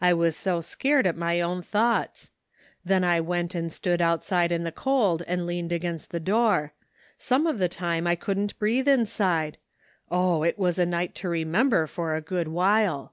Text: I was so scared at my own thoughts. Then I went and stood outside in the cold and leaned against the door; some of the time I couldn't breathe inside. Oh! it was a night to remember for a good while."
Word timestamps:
I 0.00 0.14
was 0.14 0.36
so 0.36 0.60
scared 0.60 1.08
at 1.08 1.16
my 1.16 1.40
own 1.40 1.60
thoughts. 1.60 2.30
Then 2.84 3.02
I 3.02 3.20
went 3.20 3.52
and 3.52 3.72
stood 3.72 4.00
outside 4.00 4.52
in 4.52 4.62
the 4.62 4.70
cold 4.70 5.24
and 5.26 5.44
leaned 5.44 5.72
against 5.72 6.12
the 6.12 6.20
door; 6.20 6.72
some 7.18 7.48
of 7.48 7.58
the 7.58 7.68
time 7.68 8.06
I 8.06 8.14
couldn't 8.14 8.56
breathe 8.60 8.86
inside. 8.86 9.58
Oh! 10.08 10.44
it 10.44 10.56
was 10.56 10.78
a 10.78 10.86
night 10.86 11.16
to 11.16 11.28
remember 11.28 11.88
for 11.88 12.14
a 12.14 12.20
good 12.20 12.46
while." 12.46 13.12